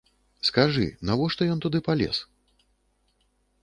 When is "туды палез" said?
1.69-2.27